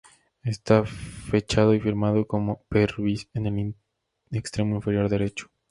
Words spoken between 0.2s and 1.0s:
Está